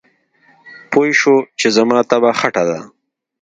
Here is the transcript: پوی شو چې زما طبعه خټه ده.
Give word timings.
پوی 0.91 1.09
شو 1.19 1.35
چې 1.59 1.67
زما 1.77 1.99
طبعه 2.11 2.33
خټه 2.39 2.63
ده. 2.69 2.79